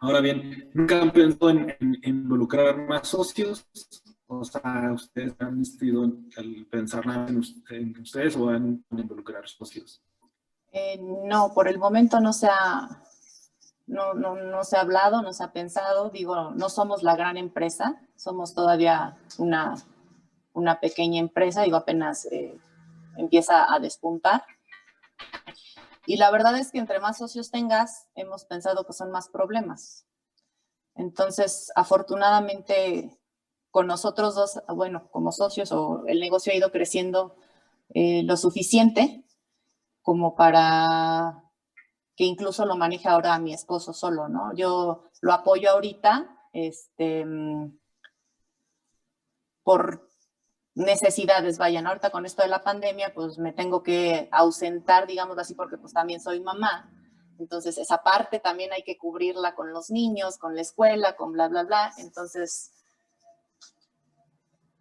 [0.04, 3.66] Ahora bien, ¿nunca han pensado en, involucrar más socios?
[4.26, 10.02] O sea, ¿ustedes han decidido en, pensar en, en, ustedes o en, involucrar socios?
[10.72, 13.02] Eh, no, por el momento no se ha,
[13.86, 16.10] no, no, no, se ha hablado, no se ha pensado.
[16.10, 19.74] Digo, no somos la gran empresa, somos todavía una,
[20.52, 22.58] una pequeña empresa, digo, apenas eh,
[23.16, 24.44] empieza a despuntar.
[26.06, 30.06] Y la verdad es que entre más socios tengas, hemos pensado que son más problemas.
[30.94, 33.18] Entonces, afortunadamente,
[33.70, 37.36] con nosotros dos, bueno, como socios, o el negocio ha ido creciendo
[37.94, 39.24] eh, lo suficiente
[40.02, 41.43] como para
[42.16, 44.54] que incluso lo maneje ahora mi esposo solo, ¿no?
[44.54, 47.78] Yo lo apoyo ahorita, este, mm,
[49.62, 50.08] por
[50.74, 51.86] necesidades vayan.
[51.86, 55.92] Ahorita con esto de la pandemia, pues me tengo que ausentar, digamos así, porque pues
[55.92, 56.90] también soy mamá.
[57.38, 61.48] Entonces, esa parte también hay que cubrirla con los niños, con la escuela, con bla,
[61.48, 61.92] bla, bla.
[61.98, 62.72] Entonces,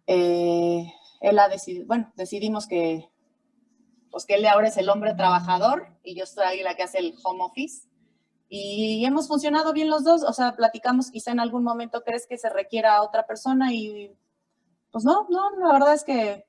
[0.06, 3.10] eh, él ha decidido, bueno, decidimos que,
[4.14, 7.16] pues que él ahora es el hombre trabajador y yo soy la que hace el
[7.24, 7.88] home office.
[8.48, 12.38] y hemos funcionado bien los dos, o sea, platicamos quizá en algún momento crees que
[12.38, 14.16] se requiera otra persona y
[14.92, 16.46] pues no, no, la verdad es que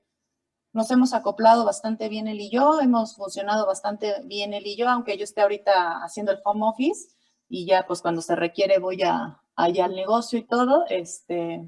[0.73, 4.87] nos hemos acoplado bastante bien él y yo, hemos funcionado bastante bien él y yo,
[4.87, 7.15] aunque yo esté ahorita haciendo el home office
[7.49, 11.67] y ya pues cuando se requiere voy a, allá al negocio y todo, este,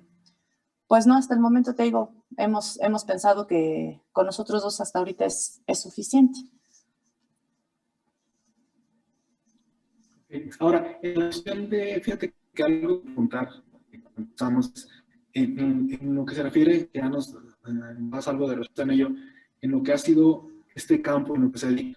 [0.86, 5.00] pues no, hasta el momento te digo, hemos, hemos pensado que con nosotros dos hasta
[5.00, 6.40] ahorita es, es suficiente.
[10.60, 13.50] Ahora, en la cuestión de, fíjate que algo que contar,
[14.18, 14.88] estamos
[15.34, 17.36] en, en, lo que se refiere, ya nos
[18.00, 19.10] más algo de respuesta en ello,
[19.62, 21.96] en lo que ha sido este campo, en lo que se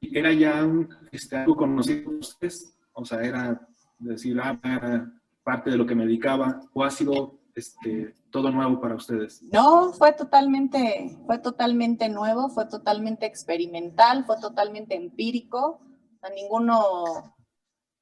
[0.00, 5.12] era ya un, este, algo conocido ustedes, o sea, era decir, ah, era
[5.44, 9.42] parte de lo que me dedicaba, o ha sido este, todo nuevo para ustedes?
[9.50, 15.80] No, fue totalmente, fue totalmente nuevo, fue totalmente experimental, fue totalmente empírico.
[16.20, 17.34] A ninguno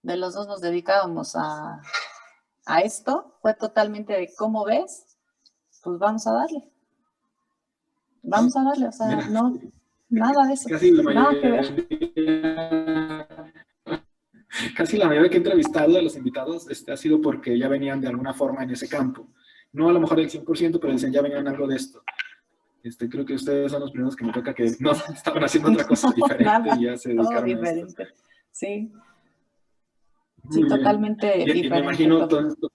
[0.02, 1.80] de los dos nos dedicábamos a,
[2.66, 5.18] a esto, fue totalmente de cómo ves,
[5.82, 6.70] pues vamos a darle.
[8.22, 9.56] Vamos a darle, o sea, no,
[10.08, 10.68] nada de eso.
[10.68, 11.62] Casi la mayoría,
[14.76, 18.00] Casi la mayoría que he entrevistado a los invitados este, ha sido porque ya venían
[18.00, 19.28] de alguna forma en ese campo.
[19.74, 22.02] No a lo mejor el 100%, pero dicen ya venían algo de esto.
[22.82, 25.87] Este, creo que ustedes son los primeros que me toca que no estaban haciendo otra
[25.87, 28.02] cosa diferente y ya se dedicaron diferente.
[28.02, 28.24] a esto.
[28.50, 28.92] Sí,
[30.50, 32.70] Sí, totalmente y, me imagino todo esto,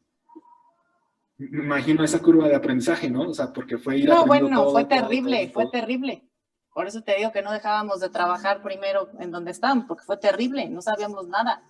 [1.38, 3.30] me imagino esa curva de aprendizaje, ¿no?
[3.30, 6.28] O sea, porque fue ir No, bueno, fue terrible, fue terrible.
[6.74, 10.18] Por eso te digo que no dejábamos de trabajar primero en donde estábamos, porque fue
[10.18, 11.64] terrible, no sabíamos nada.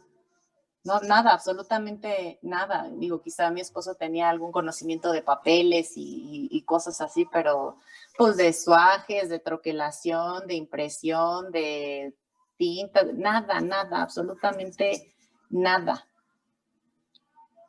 [0.83, 2.89] No, nada, absolutamente nada.
[2.93, 7.77] Digo, quizá mi esposo tenía algún conocimiento de papeles y, y cosas así, pero
[8.17, 12.13] pues de suajes, de troquelación, de impresión, de
[12.57, 15.13] tinta, nada, nada, absolutamente
[15.49, 16.05] nada.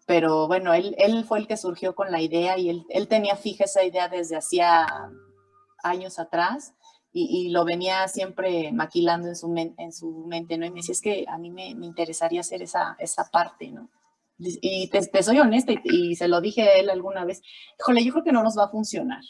[0.06, 3.36] Pero bueno, él, él fue el que surgió con la idea y él, él tenía
[3.36, 4.86] fija esa idea desde hacía
[5.82, 6.74] años atrás
[7.12, 10.66] y, lo venía siempre maquilando en su, en su mente, ¿no?
[10.66, 13.88] Y me decía, es que a mí me, me interesaría hacer esa, esa parte, ¿no?
[14.38, 17.42] Y te, soy honesta y, y, se lo dije a él alguna vez,
[17.78, 19.22] híjole, yo creo que no nos va a funcionar.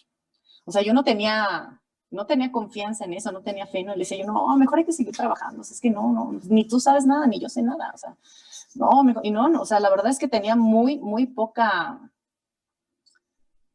[0.64, 4.00] O sea, yo no tenía no tenía confianza en eso, no tenía fe, no le
[4.00, 7.06] decía yo, no, mejor hay que seguir trabajando, es que no, no, ni tú sabes
[7.06, 8.16] nada, ni yo sé nada, o sea,
[8.74, 12.00] no, mejor, y no, no, o sea, la verdad es que tenía muy, muy poca,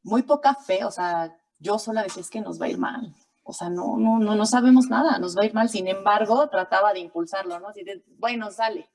[0.03, 3.15] muy poca fe, o sea, yo sola decía, es que nos va a ir mal,
[3.47, 6.49] o sea, no, no, no, no sabemos nada, nos va a ir mal, sin embargo,
[6.49, 7.67] trataba de impulsarlo, ¿no?
[7.67, 8.89] Así de, bueno, sale,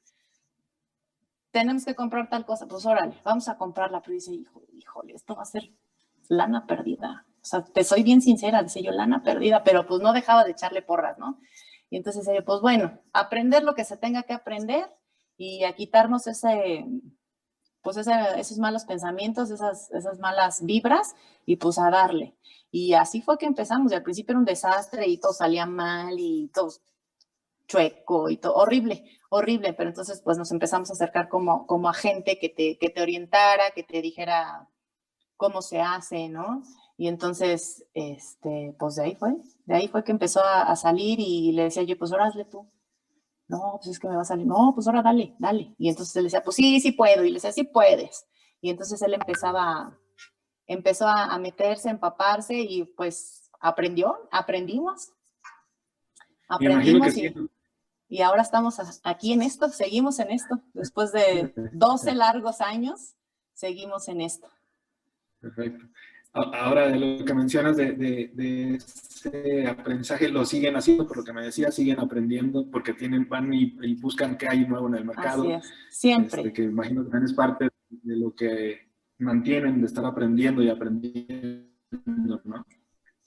[1.53, 5.37] tenemos que comprar tal cosa, pues órale, vamos a comprarla, pero dice, hijo, híjole, esto
[5.37, 5.71] va a ser
[6.29, 10.13] lana perdida, o sea, te soy bien sincera, dice yo, lana perdida, pero pues no
[10.13, 11.39] dejaba de echarle porras, ¿no?
[11.89, 14.85] Y entonces yo, pues bueno, aprender lo que se tenga que aprender
[15.37, 16.85] y a quitarnos ese,
[17.83, 21.15] pues esos malos pensamientos, esas, esas malas vibras
[21.47, 22.35] y pues a darle.
[22.71, 26.15] Y así fue que empezamos, y al principio era un desastre y todo salía mal
[26.19, 26.71] y todo
[27.67, 32.39] chueco y todo, horrible, horrible, pero entonces pues nos empezamos a acercar como, a gente
[32.39, 34.69] que te, orientara, que te dijera
[35.37, 36.63] cómo se hace, ¿no?
[36.97, 41.53] Y entonces, este, pues de ahí fue, de ahí fue que empezó a, salir y
[41.53, 42.69] le decía yo, pues hazle tú.
[43.51, 44.47] No, pues es que me va a salir.
[44.47, 45.75] No, pues ahora dale, dale.
[45.77, 47.25] Y entonces él decía, pues sí, sí puedo.
[47.25, 48.25] Y le decía, sí puedes.
[48.61, 49.99] Y entonces él empezaba,
[50.69, 55.09] empezó a, meterse, a empaparse y pues aprendió, aprendimos.
[56.49, 57.35] Aprendimos y,
[58.09, 60.61] y ahora estamos aquí en esto, seguimos en esto.
[60.73, 63.17] Después de 12 largos años,
[63.53, 64.49] seguimos en esto.
[65.41, 65.87] Perfecto.
[66.33, 71.33] Ahora, de lo que mencionas de, de, ese aprendizaje, lo siguen haciendo, por lo que
[71.33, 75.43] me decía, siguen aprendiendo porque tienen, van y, buscan qué hay nuevo en el mercado.
[75.43, 75.73] Así es.
[75.91, 76.43] Siempre.
[76.43, 80.71] Este, que imagino que también es parte de lo que mantienen de estar aprendiendo y
[80.71, 81.67] aprendiendo,
[82.45, 82.65] ¿no?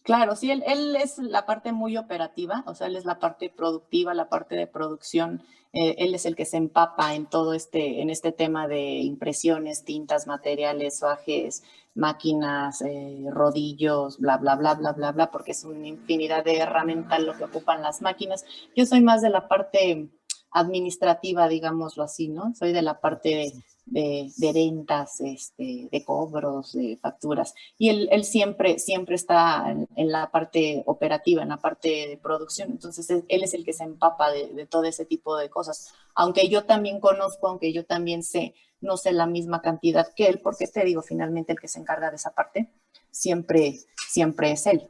[0.04, 3.50] Claro, sí, él, él, es la parte muy operativa, o sea, él es la parte
[3.50, 5.42] productiva, la parte de producción.
[5.74, 9.84] Eh, él es el que se empapa en todo este, en este tema de impresiones,
[9.84, 11.64] tintas, materiales, suajes,
[11.96, 17.22] máquinas, eh, rodillos, bla, bla, bla, bla, bla, bla, porque es una infinidad de herramientas
[17.22, 18.46] lo que ocupan las máquinas.
[18.76, 20.10] Yo soy más de la parte
[20.52, 22.54] administrativa, digámoslo así, ¿no?
[22.54, 23.52] Soy de la parte
[23.86, 27.54] de, de, ventas, este, de cobros, de facturas.
[27.78, 32.72] Y él, él siempre, siempre está en, la parte operativa, en la parte de producción.
[32.72, 35.93] Entonces, él es el que se empapa de, de, todo ese tipo de cosas.
[36.15, 40.39] Aunque yo también conozco, aunque yo también sé, no sé la misma cantidad que él,
[40.39, 42.72] porque te digo, finalmente el que se encarga de esa parte
[43.12, 44.89] siempre, siempre es él.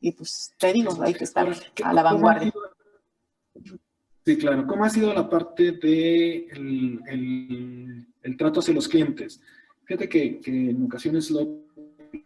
[0.00, 1.48] Y pues te digo, hay que estar
[1.82, 2.52] a la vanguardia.
[4.28, 4.66] Sí, claro.
[4.66, 9.40] ¿Cómo ha sido la parte de el, el, trato hacia los clientes?
[9.84, 11.62] Fíjate que, que en ocasiones lo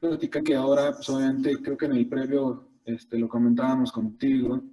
[0.00, 4.64] platica que ahora, pues obviamente, creo que en el previo este, lo comentábamos contigo,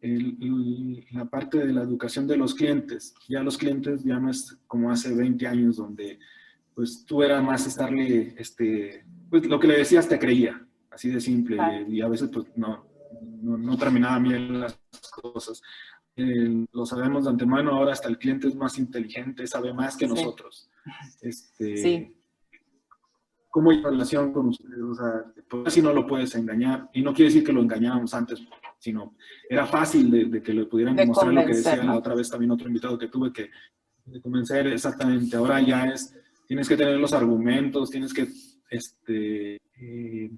[0.00, 3.12] la parte de la educación de los clientes.
[3.28, 6.20] Ya los clientes ya no es como hace 20 años donde
[6.76, 11.20] pues tú era más estarle, este, pues lo que le decías te creía, así de
[11.20, 12.86] simple, y, a veces pues no,
[13.42, 14.78] no, terminaba bien las
[15.10, 15.60] cosas.
[16.72, 20.68] Lo sabemos de antemano, ahora hasta el cliente es más inteligente, sabe más que nosotros.
[21.20, 22.14] Este, sí.
[23.50, 24.82] ¿Cómo hay relación con ustedes?
[24.82, 28.12] O sea, pues si no lo puedes engañar, y no quiere decir que lo engañábamos
[28.14, 28.40] antes,
[28.78, 29.14] sino
[29.48, 32.68] era fácil de, que le pudieran mostrar lo que decía la otra vez también otro
[32.68, 33.50] invitado que tuve que
[34.04, 35.36] de convencer exactamente.
[35.36, 36.14] Ahora ya es
[36.48, 38.26] tienes que tener los argumentos, tienes que,
[38.70, 40.30] este, eh,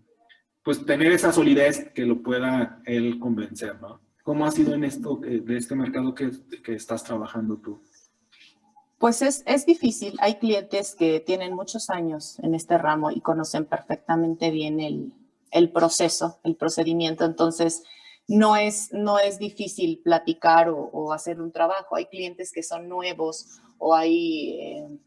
[0.63, 4.01] pues tener esa solidez que lo pueda él convencer, ¿no?
[4.23, 6.31] ¿Cómo ha sido en esto, eh, de este mercado que,
[6.63, 7.81] que estás trabajando tú?
[8.99, 10.15] Pues es, es, difícil.
[10.21, 15.13] Hay clientes que tienen muchos años en este ramo y conocen perfectamente bien el,
[15.51, 17.25] el proceso, el procedimiento.
[17.25, 17.83] Entonces,
[18.29, 21.97] no es, no es difícil platicar o, hacer un trabajo.
[21.97, 24.99] Hay clientes que son nuevos o hay eh,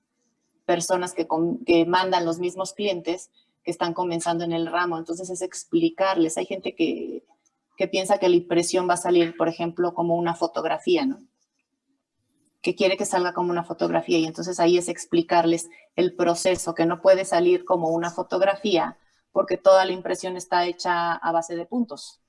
[0.66, 1.28] personas que,
[1.66, 3.30] que mandan los mismos clientes
[3.64, 4.98] que están comenzando en el ramo.
[4.98, 6.38] Entonces es explicarles.
[6.38, 7.24] Hay gente que,
[7.78, 11.20] que piensa que la impresión va a salir, por ejemplo, como una fotografía, ¿no?
[12.62, 16.86] Que quiere que salga como una fotografía y entonces ahí es explicarles el proceso, que
[16.86, 18.98] no puede salir como una fotografía
[19.32, 22.22] porque toda la impresión está hecha a base de puntos.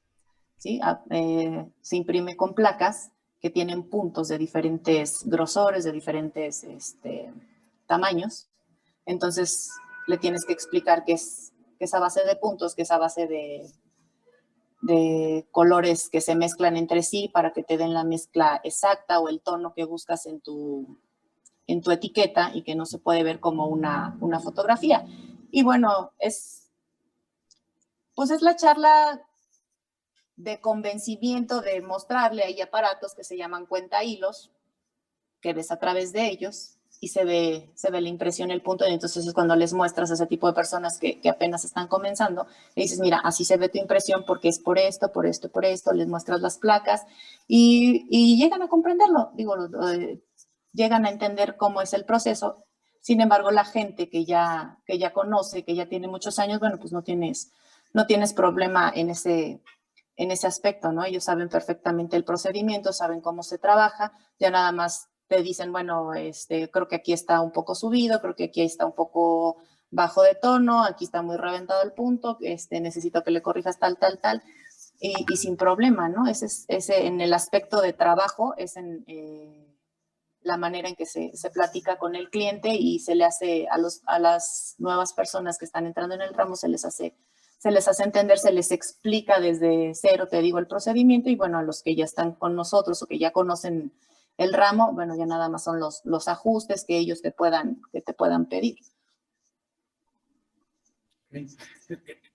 [0.57, 0.81] ¿sí?
[1.11, 7.31] Eh, se imprime con placas que tienen puntos de diferentes grosores, de diferentes este,
[7.87, 8.49] tamaños.
[9.05, 9.71] Entonces
[10.07, 13.71] le tienes que explicar que es, que esa base de puntos, que esa base de,
[14.85, 19.29] de colores que se mezclan entre sí para que te den la mezcla exacta o
[19.29, 20.99] el tono que buscas en tu,
[21.67, 25.07] en tu etiqueta y que no se puede ver como una, una fotografía.
[25.51, 26.71] Y bueno, es,
[28.15, 29.27] pues es la charla
[30.37, 34.51] de convencimiento de mostrarle, hay aparatos que se llaman cuenta hilos,
[35.41, 38.87] que ves a través de ellos, y se ve, se ve la impresión, el punto,
[38.89, 41.89] y entonces es cuando les muestras a ese tipo de personas que, que, apenas están
[41.89, 45.51] comenzando, le dices, mira, así se ve tu impresión porque es por esto, por esto,
[45.51, 47.05] por esto, les muestras las placas
[47.47, 49.55] y, y llegan a comprenderlo, digo,
[49.93, 50.23] eh,
[50.73, 52.65] llegan a entender cómo es el proceso.
[53.01, 56.79] Sin embargo, la gente que ya, que ya conoce, que ya tiene muchos años, bueno,
[56.79, 57.53] pues no tienes,
[57.93, 59.63] no tienes problema en ese,
[60.17, 61.05] en ese aspecto, ¿no?
[61.05, 66.15] Ellos saben perfectamente el procedimiento, saben cómo se trabaja, ya nada más te dicen, bueno,
[66.15, 69.57] este, creo que aquí está un poco subido, creo que aquí está un poco
[69.91, 73.97] bajo de tono, aquí está muy reventado el punto, este, necesito que le corrijas tal,
[73.97, 74.43] tal, tal,
[75.01, 76.27] y, sin problema, ¿no?
[76.27, 79.67] Ese, es, ese en el aspecto de trabajo, es en eh,
[80.43, 83.79] la manera en que se, se, platica con el cliente y se le hace a,
[83.79, 87.17] los, a las nuevas personas que están entrando en el ramo, se les hace
[87.65, 91.57] se les hace entender, se les explica desde cero, te digo, el procedimiento y bueno,
[91.57, 93.91] a los que ya están con nosotros o que ya conocen
[94.37, 98.01] el ramo, bueno, ya nada más son los, los ajustes que ellos te puedan, que
[98.01, 98.79] te puedan pedir.
[101.31, 101.47] Eh,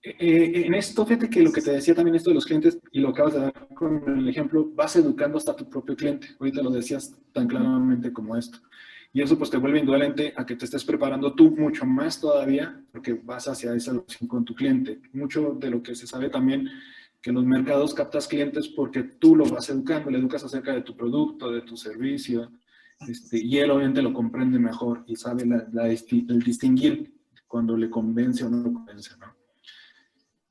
[0.02, 3.00] eh, en esto, fíjate que lo que te decía también esto de los clientes, y
[3.00, 6.28] lo acabas de dar con el ejemplo, vas educando hasta tu propio cliente.
[6.38, 8.58] Ahorita lo decías tan claramente como esto.
[9.12, 12.80] Y eso pues te vuelve indudablemente a que te estés preparando tú mucho más todavía,
[12.92, 15.00] porque vas hacia esa relación con tu cliente.
[15.12, 16.68] Mucho de lo que se sabe también
[17.20, 20.82] que en los mercados captas clientes porque tú lo vas educando, le educas acerca de
[20.82, 22.50] tu producto, de tu servicio,
[23.06, 27.14] este, y él obviamente lo comprende mejor y sabe la, el distinguir
[27.46, 29.34] cuando le convence o no lo convence, ¿no?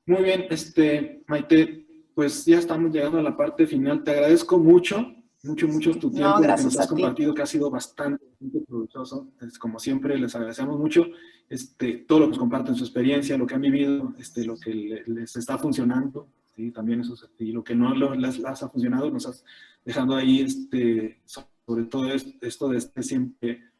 [0.06, 4.02] Muy bien, este, Maite, pues ya estamos llegando a la parte final.
[4.02, 8.24] Te agradezco mucho, mucho, mucho tu tiempo que nos has compartido, que ha sido bastante,
[8.26, 9.28] bastante provechoso.
[9.60, 11.06] como siempre, les agradecemos mucho
[11.48, 15.04] este, todo lo que nos comparten, su experiencia, lo que han vivido, este, lo que
[15.06, 16.28] les está funcionando
[16.70, 19.44] también eso, y lo que no les, ha funcionado, nos has
[19.84, 23.70] dejando ahí, este, sobre todo esto de este siempre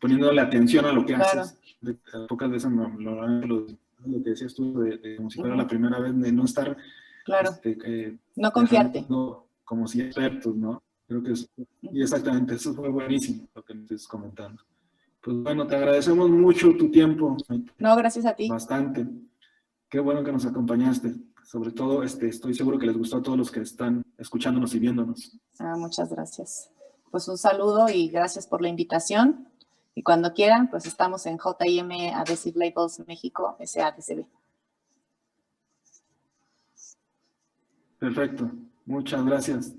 [0.00, 1.58] poniéndole atención a lo que haces.
[2.28, 6.32] pocas veces lo, lo, que decías tú, de, como si fuera la primera vez, de
[6.32, 6.76] no estar...
[7.24, 9.06] Claro, este, eh, no confiarte.
[9.64, 10.82] Como si expertos, ¿no?
[11.06, 11.48] Creo que es,
[11.82, 14.62] y exactamente, eso fue buenísimo lo que me estás comentando.
[15.20, 17.36] Pues bueno, te agradecemos mucho tu tiempo.
[17.78, 18.48] No, gracias a ti.
[18.48, 19.06] Bastante.
[19.88, 21.14] Qué bueno que nos acompañaste
[21.50, 24.78] sobre todo este, estoy seguro que les gustó a todos los que están escuchándonos y
[24.78, 25.36] viéndonos.
[25.58, 26.70] Ah, muchas gracias.
[27.10, 29.48] Pues un saludo y gracias por la invitación.
[29.96, 34.26] Y cuando quieran, pues estamos en JM Adhesive Labels México, SADCB.
[37.98, 38.48] Perfecto.
[38.86, 39.74] Muchas gracias.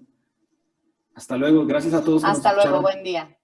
[1.15, 2.26] Hasta luego, gracias a todos.
[2.26, 3.38] Hasta luego, buen día.